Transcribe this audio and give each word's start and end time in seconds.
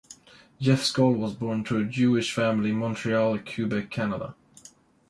Jeff 0.59 0.79
Skoll 0.81 1.15
was 1.15 1.35
born 1.35 1.63
to 1.65 1.77
a 1.77 1.83
Jewish 1.83 2.33
family 2.33 2.71
in 2.71 2.77
Montreal, 2.79 3.37
Quebec, 3.37 3.91
Canada. 3.91 4.33